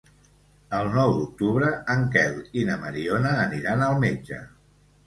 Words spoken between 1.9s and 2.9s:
en Quel i na